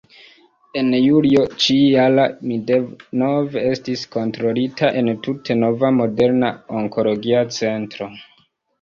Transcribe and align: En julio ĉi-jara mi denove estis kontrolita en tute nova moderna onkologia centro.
En 0.79 0.87
julio 0.99 1.43
ĉi-jara 1.65 2.25
mi 2.47 2.57
denove 2.71 3.63
estis 3.75 4.07
kontrolita 4.17 4.93
en 5.05 5.15
tute 5.29 5.61
nova 5.63 5.95
moderna 6.03 6.55
onkologia 6.83 7.49
centro. 7.63 8.15